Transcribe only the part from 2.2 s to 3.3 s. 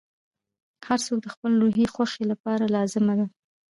لپاره لازمه ده.